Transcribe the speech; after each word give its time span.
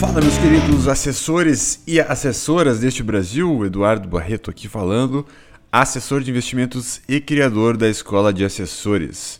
Fala, 0.00 0.18
meus 0.18 0.38
queridos 0.38 0.88
assessores 0.88 1.82
e 1.86 2.00
assessoras 2.00 2.80
deste 2.80 3.02
Brasil, 3.02 3.66
Eduardo 3.66 4.08
Barreto 4.08 4.50
aqui 4.50 4.66
falando, 4.66 5.26
assessor 5.70 6.22
de 6.22 6.30
investimentos 6.30 7.02
e 7.06 7.20
criador 7.20 7.76
da 7.76 7.86
Escola 7.86 8.32
de 8.32 8.42
Assessores. 8.42 9.38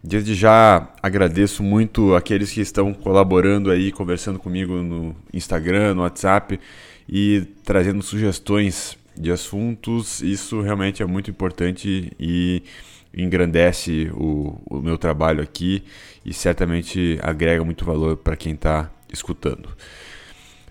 Desde 0.00 0.32
já 0.32 0.88
agradeço 1.02 1.60
muito 1.60 2.14
aqueles 2.14 2.52
que 2.52 2.60
estão 2.60 2.94
colaborando 2.94 3.68
aí, 3.68 3.90
conversando 3.90 4.38
comigo 4.38 4.74
no 4.74 5.12
Instagram, 5.34 5.94
no 5.94 6.02
WhatsApp 6.02 6.60
e 7.08 7.44
trazendo 7.64 8.00
sugestões 8.00 8.96
de 9.18 9.32
assuntos. 9.32 10.22
Isso 10.22 10.60
realmente 10.60 11.02
é 11.02 11.06
muito 11.06 11.32
importante 11.32 12.12
e 12.16 12.62
engrandece 13.12 14.08
o, 14.14 14.56
o 14.70 14.80
meu 14.80 14.96
trabalho 14.96 15.42
aqui 15.42 15.82
e 16.24 16.32
certamente 16.32 17.18
agrega 17.20 17.64
muito 17.64 17.84
valor 17.84 18.16
para 18.16 18.36
quem 18.36 18.52
está 18.52 18.88
escutando. 19.12 19.68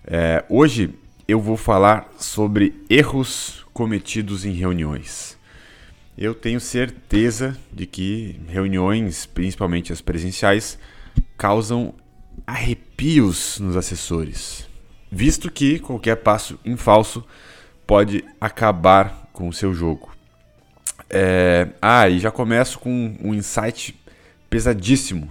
É, 0.06 0.44
hoje 0.48 0.94
eu 1.26 1.40
vou 1.40 1.56
falar 1.56 2.12
sobre 2.18 2.74
erros 2.88 3.64
cometidos 3.72 4.44
em 4.44 4.52
reuniões. 4.52 5.36
Eu 6.16 6.34
tenho 6.34 6.60
certeza 6.60 7.56
de 7.72 7.84
que 7.84 8.40
reuniões, 8.48 9.26
principalmente 9.26 9.92
as 9.92 10.00
presenciais, 10.00 10.78
causam 11.36 11.94
arrepios 12.46 13.58
nos 13.58 13.76
assessores, 13.76 14.66
visto 15.10 15.50
que 15.50 15.78
qualquer 15.78 16.16
passo 16.16 16.58
em 16.64 16.76
falso 16.76 17.24
pode 17.86 18.24
acabar 18.40 19.28
com 19.32 19.48
o 19.48 19.52
seu 19.52 19.74
jogo. 19.74 20.14
É... 21.10 21.68
Ah, 21.80 22.08
e 22.08 22.18
já 22.18 22.30
começo 22.30 22.78
com 22.78 23.16
um 23.22 23.34
insight 23.34 23.94
pesadíssimo. 24.48 25.30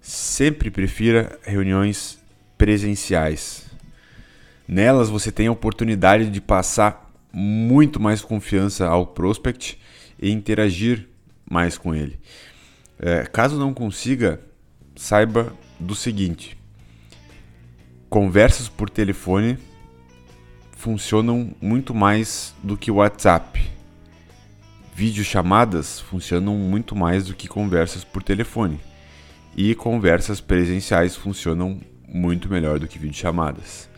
Sempre 0.00 0.70
prefira 0.70 1.38
reuniões 1.42 2.18
presenciais. 2.56 3.66
Nelas 4.66 5.08
você 5.08 5.32
tem 5.32 5.46
a 5.46 5.52
oportunidade 5.52 6.28
de 6.28 6.40
passar 6.40 7.10
muito 7.32 8.00
mais 8.00 8.20
confiança 8.20 8.86
ao 8.86 9.06
prospect 9.06 9.78
e 10.20 10.30
interagir 10.30 11.08
mais 11.48 11.78
com 11.78 11.94
ele. 11.94 12.18
É, 12.98 13.22
caso 13.24 13.58
não 13.58 13.72
consiga, 13.72 14.40
saiba 14.96 15.52
do 15.78 15.94
seguinte: 15.94 16.58
conversas 18.10 18.68
por 18.68 18.90
telefone 18.90 19.56
funcionam 20.72 21.54
muito 21.60 21.94
mais 21.94 22.54
do 22.62 22.76
que 22.76 22.90
WhatsApp. 22.90 23.70
Videochamadas 24.94 26.00
funcionam 26.00 26.56
muito 26.56 26.96
mais 26.96 27.26
do 27.26 27.34
que 27.34 27.46
conversas 27.46 28.04
por 28.04 28.22
telefone. 28.22 28.80
E 29.56 29.74
conversas 29.74 30.40
presenciais 30.40 31.16
funcionam 31.16 31.80
muito 32.06 32.48
melhor 32.48 32.78
do 32.78 32.88
que 32.88 32.98
videochamadas. 32.98 33.88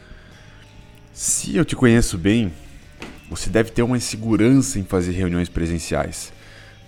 Se 1.13 1.57
eu 1.57 1.65
te 1.65 1.77
conheço 1.77 2.17
bem, 2.17 2.53
você 3.29 3.51
deve 3.51 3.71
ter 3.71 3.83
uma 3.83 3.97
insegurança 3.97 4.79
em 4.79 4.85
fazer 4.85 5.13
reuniões 5.13 5.49
presenciais, 5.49 6.33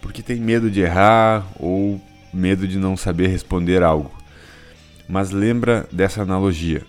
porque 0.01 0.23
tem 0.23 0.41
medo 0.41 0.71
de 0.71 0.81
errar 0.81 1.47
ou 1.59 2.01
medo 2.33 2.67
de 2.67 2.79
não 2.79 2.97
saber 2.97 3.29
responder 3.29 3.83
algo. 3.83 4.11
Mas 5.09 5.31
lembra 5.31 5.87
dessa 5.93 6.23
analogia. 6.23 6.83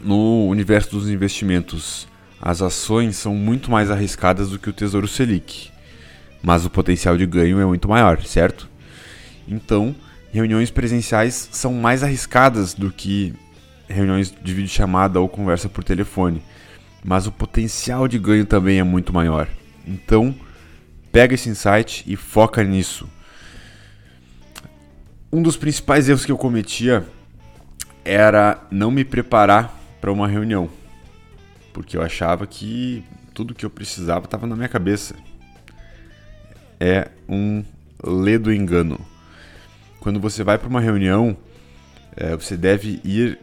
No 0.00 0.46
universo 0.48 0.90
dos 0.90 1.08
investimentos, 1.08 2.06
as 2.40 2.60
ações 2.60 3.16
são 3.16 3.34
muito 3.34 3.70
mais 3.70 3.90
arriscadas 3.90 4.50
do 4.50 4.58
que 4.58 4.68
o 4.68 4.72
Tesouro 4.72 5.08
Selic, 5.08 5.70
mas 6.42 6.66
o 6.66 6.70
potencial 6.70 7.16
de 7.16 7.24
ganho 7.24 7.58
é 7.58 7.64
muito 7.64 7.88
maior, 7.88 8.20
certo? 8.22 8.68
Então, 9.48 9.94
reuniões 10.34 10.68
presenciais 10.68 11.48
são 11.52 11.72
mais 11.74 12.02
arriscadas 12.02 12.74
do 12.74 12.90
que 12.90 13.32
reuniões 13.88 14.32
de 14.32 14.52
videochamada 14.52 15.20
ou 15.20 15.28
conversa 15.28 15.68
por 15.68 15.84
telefone, 15.84 16.42
mas 17.04 17.28
o 17.28 17.32
potencial 17.32 18.08
de 18.08 18.18
ganho 18.18 18.44
também 18.44 18.80
é 18.80 18.82
muito 18.82 19.12
maior. 19.12 19.48
Então, 19.86 20.34
pega 21.12 21.34
esse 21.34 21.48
insight 21.48 22.02
e 22.04 22.16
foca 22.16 22.64
nisso. 22.64 23.08
Um 25.32 25.40
dos 25.40 25.56
principais 25.56 26.08
erros 26.08 26.24
que 26.24 26.32
eu 26.32 26.36
cometia 26.36 27.06
era 28.04 28.60
não 28.72 28.90
me 28.90 29.04
preparar 29.04 29.72
para 30.00 30.10
uma 30.10 30.26
reunião, 30.26 30.68
porque 31.72 31.96
eu 31.96 32.02
achava 32.02 32.44
que 32.44 33.04
tudo 33.32 33.54
que 33.54 33.64
eu 33.64 33.70
precisava 33.70 34.24
estava 34.24 34.48
na 34.48 34.56
minha 34.56 34.68
cabeça. 34.68 35.14
É 36.80 37.08
um 37.28 37.62
ledo 38.04 38.52
engano. 38.52 39.13
Quando 40.04 40.20
você 40.20 40.44
vai 40.44 40.58
para 40.58 40.68
uma 40.68 40.82
reunião, 40.82 41.34
é, 42.14 42.36
você 42.36 42.58
deve 42.58 43.00
ir 43.02 43.38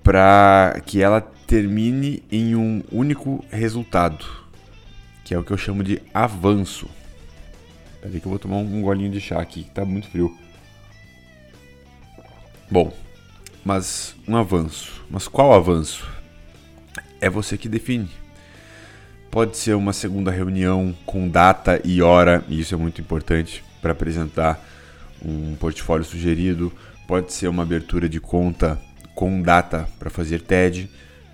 para 0.00 0.80
que 0.86 1.02
ela 1.02 1.20
termine 1.20 2.22
em 2.30 2.54
um 2.54 2.84
único 2.92 3.44
resultado, 3.50 4.24
que 5.24 5.34
é 5.34 5.38
o 5.38 5.42
que 5.42 5.50
eu 5.50 5.58
chamo 5.58 5.82
de 5.82 6.00
avanço. 6.14 6.88
Peraí 8.00 8.20
que 8.20 8.26
eu 8.26 8.30
vou 8.30 8.38
tomar 8.38 8.58
um 8.58 8.80
golinho 8.80 9.10
de 9.10 9.20
chá 9.20 9.40
aqui, 9.40 9.64
que 9.64 9.72
tá 9.72 9.84
muito 9.84 10.08
frio. 10.08 10.38
Bom, 12.70 12.96
mas 13.64 14.14
um 14.28 14.36
avanço. 14.36 15.04
Mas 15.10 15.26
qual 15.26 15.52
avanço? 15.52 16.08
É 17.20 17.28
você 17.28 17.58
que 17.58 17.68
define. 17.68 18.08
Pode 19.32 19.56
ser 19.56 19.74
uma 19.74 19.92
segunda 19.92 20.30
reunião 20.30 20.94
com 21.04 21.28
data 21.28 21.80
e 21.82 22.00
hora, 22.00 22.44
e 22.48 22.60
isso 22.60 22.72
é 22.72 22.78
muito 22.78 23.00
importante 23.00 23.64
para 23.80 23.90
apresentar 23.90 24.64
um 25.24 25.54
portfólio 25.56 26.04
sugerido. 26.04 26.72
Pode 27.06 27.32
ser 27.32 27.48
uma 27.48 27.62
abertura 27.62 28.08
de 28.08 28.20
conta 28.20 28.80
com 29.14 29.42
data 29.42 29.88
para 29.98 30.10
fazer 30.10 30.42
TED. 30.42 30.90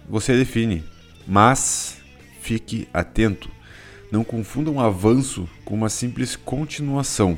Você 0.08 0.36
define, 0.36 0.84
mas 1.26 2.00
fique 2.40 2.88
atento. 2.92 3.50
Não 4.10 4.24
confunda 4.24 4.70
um 4.70 4.80
avanço 4.80 5.48
com 5.64 5.74
uma 5.74 5.88
simples 5.88 6.34
continuação. 6.34 7.36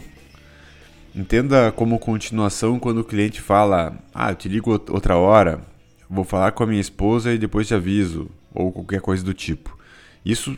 Entenda 1.15 1.73
como 1.73 1.99
continuação 1.99 2.79
quando 2.79 2.99
o 2.99 3.05
cliente 3.05 3.41
fala: 3.41 3.99
Ah, 4.15 4.31
eu 4.31 4.37
te 4.37 4.49
ligo 4.49 4.71
outra 4.71 5.17
hora, 5.17 5.61
vou 6.09 6.25
falar 6.25 6.53
com 6.53 6.63
a 6.63 6.67
minha 6.67 6.81
esposa 6.81 7.33
e 7.33 7.39
depois 7.39 7.67
te 7.67 7.75
aviso, 7.75 8.31
ou 8.55 8.71
qualquer 8.71 9.01
coisa 9.01 9.25
do 9.25 9.35
tipo. 9.35 9.77
Isso 10.25 10.57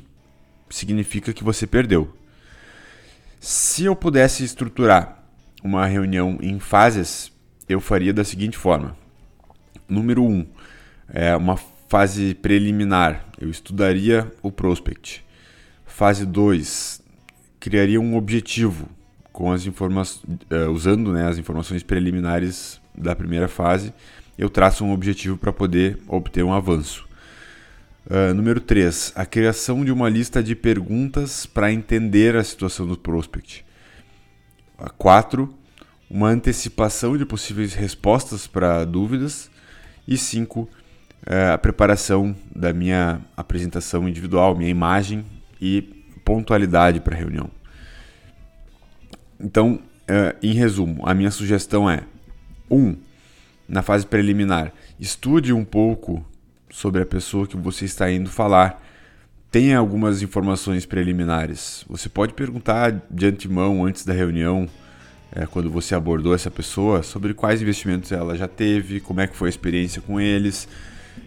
significa 0.69 1.33
que 1.33 1.43
você 1.43 1.67
perdeu. 1.67 2.15
Se 3.41 3.85
eu 3.85 3.97
pudesse 3.97 4.45
estruturar 4.45 5.22
uma 5.63 5.87
reunião 5.87 6.39
em 6.41 6.59
fases, 6.59 7.33
eu 7.69 7.81
faria 7.81 8.13
da 8.13 8.25
seguinte 8.25 8.57
forma: 8.57 8.97
número 9.89 10.23
1, 10.23 10.27
um, 10.27 10.47
é 11.09 11.37
uma 11.37 11.57
fase 11.89 12.35
preliminar, 12.35 13.27
eu 13.41 13.51
estudaria 13.51 14.33
o 14.43 14.51
prospect. 14.51 15.25
Fase 15.85 16.25
2, 16.25 17.03
criaria 17.61 18.01
um 18.01 18.17
objetivo 18.17 18.89
com 19.33 19.51
as 19.51 19.67
informações, 19.67 20.23
uh, 20.51 20.71
usando 20.71 21.13
né, 21.13 21.27
as 21.27 21.39
informações 21.39 21.83
preliminares 21.83 22.81
da 22.95 23.17
primeira 23.17 23.49
fase, 23.49 23.93
eu 24.37 24.51
traço 24.51 24.85
um 24.85 24.93
objetivo 24.93 25.37
para 25.37 25.53
poder 25.53 25.99
obter 26.07 26.45
um 26.45 26.53
avanço. 26.53 27.07
Uh, 28.07 28.35
número 28.35 28.61
3. 28.61 29.13
A 29.15 29.25
criação 29.25 29.85
de 29.85 29.93
uma 29.93 30.09
lista 30.09 30.43
de 30.43 30.55
perguntas 30.55 31.47
para 31.47 31.73
entender 31.73 32.37
a 32.37 32.45
situação 32.45 32.87
do 32.87 32.97
prospect. 32.97 33.65
4. 34.91 35.53
Uma 36.11 36.29
antecipação 36.29 37.17
de 37.17 37.25
possíveis 37.25 37.75
respostas 37.75 38.47
para 38.47 38.85
dúvidas. 38.85 39.51
E 40.07 40.17
5. 40.17 40.61
Uh, 40.63 40.69
a 41.55 41.59
preparação 41.59 42.35
da 42.55 42.73
minha 42.73 43.21
apresentação 43.37 44.09
individual, 44.09 44.57
minha 44.57 44.71
imagem 44.71 45.25
e 45.61 45.83
pontualidade 46.25 47.01
para 47.01 47.15
a 47.15 47.19
reunião. 47.19 47.49
Então, 49.39 49.75
uh, 49.75 50.37
em 50.43 50.53
resumo, 50.53 51.07
a 51.07 51.15
minha 51.15 51.31
sugestão 51.31 51.89
é: 51.89 52.05
1. 52.71 52.77
Um, 52.77 52.97
na 53.69 53.83
fase 53.83 54.07
preliminar, 54.07 54.73
estude 54.99 55.53
um 55.53 55.65
pouco 55.65 56.25
sobre 56.71 57.03
a 57.03 57.07
pessoa 57.07 57.47
que 57.47 57.57
você 57.57 57.85
está 57.85 58.11
indo 58.11 58.29
falar. 58.29 58.83
Tenha 59.53 59.77
algumas 59.77 60.23
informações 60.23 60.87
preliminares. 60.87 61.85
Você 61.87 62.09
pode 62.09 62.33
perguntar 62.33 63.03
de 63.11 63.27
antemão, 63.27 63.85
antes 63.85 64.03
da 64.03 64.15
reunião, 64.15 64.67
é, 65.31 65.45
quando 65.45 65.71
você 65.71 65.95
abordou 65.95 66.35
essa 66.35 66.51
pessoa, 66.51 67.03
sobre 67.03 67.35
quais 67.35 67.61
investimentos 67.61 68.11
ela 68.13 68.35
já 68.35 68.49
teve, 68.49 68.99
como 68.99 69.21
é 69.21 69.27
que 69.27 69.37
foi 69.37 69.49
a 69.49 69.51
experiência 69.51 70.01
com 70.01 70.19
eles. 70.19 70.67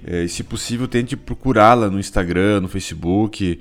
É, 0.03 0.23
e, 0.23 0.27
se 0.27 0.43
possível, 0.43 0.87
tente 0.87 1.15
procurá-la 1.15 1.87
no 1.87 1.99
Instagram, 1.99 2.61
no 2.61 2.67
Facebook 2.67 3.59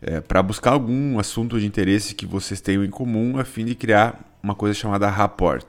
é, 0.00 0.20
para 0.20 0.44
buscar 0.44 0.74
algum 0.74 1.18
assunto 1.18 1.58
de 1.58 1.66
interesse 1.66 2.14
que 2.14 2.24
vocês 2.24 2.60
tenham 2.60 2.84
em 2.84 2.90
comum, 2.90 3.36
a 3.36 3.44
fim 3.44 3.64
de 3.64 3.74
criar 3.74 4.38
uma 4.40 4.54
coisa 4.54 4.74
chamada 4.74 5.10
rapport. 5.10 5.64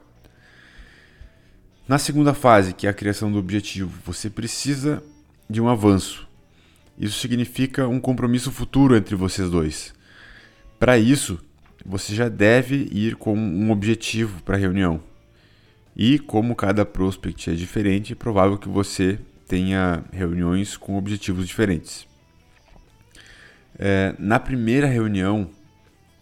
Na 1.88 1.98
segunda 1.98 2.32
fase, 2.32 2.74
que 2.74 2.86
é 2.86 2.90
a 2.90 2.94
criação 2.94 3.32
do 3.32 3.40
objetivo, 3.40 3.92
você 4.06 4.30
precisa 4.30 5.02
de 5.48 5.60
um 5.60 5.68
avanço. 5.68 6.29
Isso 7.00 7.18
significa 7.18 7.88
um 7.88 7.98
compromisso 7.98 8.52
futuro 8.52 8.94
entre 8.94 9.16
vocês 9.16 9.48
dois. 9.48 9.94
Para 10.78 10.98
isso, 10.98 11.40
você 11.82 12.14
já 12.14 12.28
deve 12.28 12.90
ir 12.92 13.16
com 13.16 13.34
um 13.34 13.70
objetivo 13.70 14.42
para 14.42 14.56
a 14.56 14.58
reunião. 14.58 15.02
E 15.96 16.18
como 16.18 16.54
cada 16.54 16.84
prospect 16.84 17.48
é 17.48 17.54
diferente, 17.54 18.12
é 18.12 18.16
provável 18.16 18.58
que 18.58 18.68
você 18.68 19.18
tenha 19.48 20.04
reuniões 20.12 20.76
com 20.76 20.98
objetivos 20.98 21.48
diferentes. 21.48 22.06
É, 23.78 24.14
na 24.18 24.38
primeira 24.38 24.86
reunião, 24.86 25.50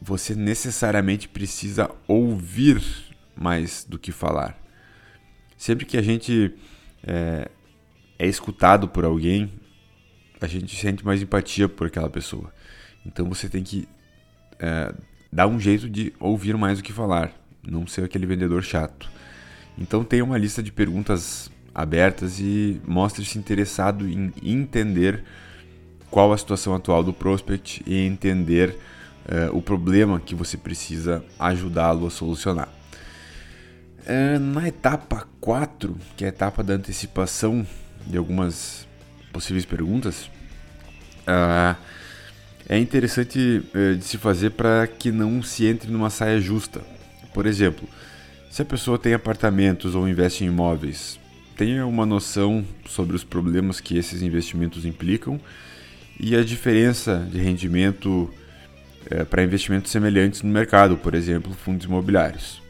você 0.00 0.32
necessariamente 0.32 1.28
precisa 1.28 1.90
ouvir 2.06 2.80
mais 3.34 3.84
do 3.84 3.98
que 3.98 4.12
falar. 4.12 4.56
Sempre 5.56 5.84
que 5.84 5.96
a 5.96 6.02
gente 6.02 6.54
é, 7.02 7.50
é 8.16 8.28
escutado 8.28 8.86
por 8.86 9.04
alguém, 9.04 9.52
a 10.40 10.46
gente 10.46 10.75
sente 10.76 11.05
mais 11.05 11.23
empatia 11.23 11.69
por 11.69 11.87
aquela 11.87 12.08
pessoa. 12.08 12.52
Então 13.05 13.29
você 13.29 13.49
tem 13.49 13.62
que 13.62 13.88
é, 14.58 14.94
dar 15.32 15.46
um 15.46 15.58
jeito 15.58 15.88
de 15.88 16.12
ouvir 16.19 16.56
mais 16.56 16.79
do 16.79 16.85
que 16.85 16.93
falar, 16.93 17.32
não 17.62 17.87
ser 17.87 18.05
aquele 18.05 18.26
vendedor 18.26 18.62
chato. 18.62 19.11
Então 19.76 20.02
tenha 20.02 20.25
uma 20.25 20.38
lista 20.38 20.62
de 20.62 20.73
perguntas 20.73 21.50
abertas 21.75 22.40
e 22.40 22.81
mostre-se 22.87 23.38
interessado 23.38 24.08
em 24.08 24.32
entender 24.43 25.23
qual 26.11 26.32
a 26.32 26.38
situação 26.38 26.75
atual 26.75 27.05
do 27.05 27.12
prospect 27.12 27.82
e 27.87 27.99
entender 27.99 28.70
uh, 29.26 29.56
o 29.56 29.62
problema 29.62 30.19
que 30.19 30.35
você 30.35 30.56
precisa 30.56 31.25
ajudá-lo 31.38 32.06
a 32.06 32.11
solucionar. 32.11 32.69
Uh, 34.00 34.38
na 34.40 34.67
etapa 34.67 35.29
4, 35.40 35.96
que 36.17 36.25
é 36.25 36.29
a 36.29 36.31
etapa 36.31 36.64
da 36.64 36.75
antecipação 36.75 37.64
de 38.06 38.17
algumas 38.17 38.88
possíveis 39.32 39.64
perguntas, 39.64 40.30
uh, 41.26 41.76
é 42.69 42.78
interessante 42.78 43.62
de 43.96 44.04
se 44.04 44.19
fazer 44.19 44.50
para 44.50 44.86
que 44.86 45.10
não 45.10 45.42
se 45.42 45.64
entre 45.64 45.90
numa 45.90 46.10
saia 46.10 46.38
justa. 46.38 46.82
Por 47.32 47.46
exemplo, 47.46 47.88
se 48.50 48.60
a 48.60 48.64
pessoa 48.64 48.98
tem 48.98 49.14
apartamentos 49.14 49.94
ou 49.94 50.06
investe 50.06 50.44
em 50.44 50.48
imóveis, 50.48 51.19
tenha 51.56 51.86
uma 51.86 52.06
noção 52.06 52.64
sobre 52.86 53.16
os 53.16 53.25
problemas 53.25 53.80
que 53.80 53.96
esses 53.96 54.22
investimentos 54.22 54.84
implicam 54.84 55.40
e 56.19 56.36
a 56.36 56.44
diferença 56.44 57.26
de 57.30 57.38
rendimento 57.38 58.32
é, 59.10 59.25
para 59.25 59.42
investimentos 59.42 59.90
semelhantes 59.90 60.42
no 60.42 60.50
mercado, 60.50 60.96
por 60.96 61.14
exemplo, 61.14 61.52
fundos 61.52 61.86
imobiliários. 61.86 62.60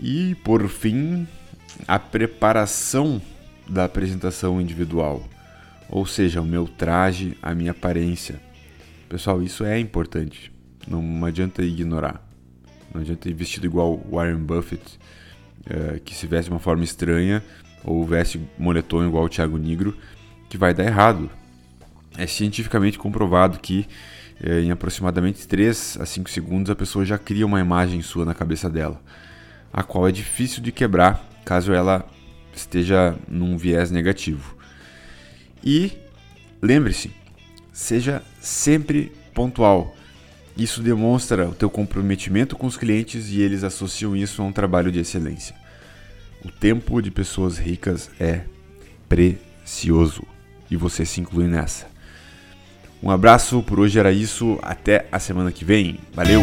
E, 0.00 0.34
por 0.44 0.68
fim, 0.68 1.26
a 1.86 1.98
preparação 1.98 3.20
da 3.68 3.84
apresentação 3.84 4.60
individual, 4.60 5.22
ou 5.88 6.06
seja, 6.06 6.40
o 6.40 6.44
meu 6.44 6.66
traje, 6.66 7.36
a 7.42 7.54
minha 7.54 7.72
aparência. 7.72 8.40
Pessoal, 9.08 9.42
isso 9.42 9.64
é 9.64 9.78
importante, 9.78 10.52
não 10.86 11.24
adianta 11.24 11.62
ignorar. 11.62 12.26
Não 12.92 13.02
adianta 13.02 13.28
ir 13.28 13.34
vestido 13.34 13.66
igual 13.66 14.02
Warren 14.10 14.38
Buffett, 14.38 14.98
é, 15.66 16.00
que 16.02 16.14
se 16.14 16.26
veste 16.26 16.48
de 16.48 16.54
uma 16.54 16.60
forma 16.60 16.84
estranha, 16.84 17.42
ou 17.84 18.04
veste 18.04 18.40
moletom 18.58 19.06
igual 19.06 19.24
o 19.24 19.28
Thiago 19.28 19.58
Negro, 19.58 19.96
que 20.48 20.56
vai 20.56 20.72
dar 20.72 20.84
errado. 20.84 21.30
É 22.16 22.26
cientificamente 22.26 22.98
comprovado 22.98 23.58
que 23.60 23.86
é, 24.42 24.60
em 24.60 24.70
aproximadamente 24.70 25.46
3 25.46 25.98
a 26.00 26.06
5 26.06 26.30
segundos 26.30 26.70
a 26.70 26.76
pessoa 26.76 27.04
já 27.04 27.18
cria 27.18 27.44
uma 27.44 27.60
imagem 27.60 28.00
sua 28.02 28.24
na 28.24 28.34
cabeça 28.34 28.70
dela, 28.70 29.00
a 29.72 29.82
qual 29.82 30.08
é 30.08 30.12
difícil 30.12 30.62
de 30.62 30.72
quebrar 30.72 31.24
caso 31.44 31.72
ela 31.72 32.06
esteja 32.58 33.16
num 33.28 33.56
viés 33.56 33.90
negativo. 33.90 34.56
E 35.64 35.92
lembre-se, 36.60 37.10
seja 37.72 38.22
sempre 38.40 39.12
pontual. 39.34 39.94
Isso 40.56 40.82
demonstra 40.82 41.48
o 41.48 41.54
teu 41.54 41.70
comprometimento 41.70 42.56
com 42.56 42.66
os 42.66 42.76
clientes 42.76 43.30
e 43.30 43.40
eles 43.40 43.62
associam 43.62 44.16
isso 44.16 44.42
a 44.42 44.44
um 44.44 44.52
trabalho 44.52 44.90
de 44.90 44.98
excelência. 44.98 45.54
O 46.44 46.50
tempo 46.50 47.00
de 47.00 47.10
pessoas 47.10 47.58
ricas 47.58 48.10
é 48.18 48.42
precioso 49.08 50.24
e 50.70 50.76
você 50.76 51.04
se 51.04 51.20
inclui 51.20 51.46
nessa. 51.46 51.86
Um 53.02 53.10
abraço, 53.10 53.62
por 53.62 53.78
hoje 53.78 53.98
era 53.98 54.10
isso, 54.10 54.58
até 54.60 55.06
a 55.12 55.20
semana 55.20 55.52
que 55.52 55.64
vem. 55.64 55.98
Valeu! 56.12 56.42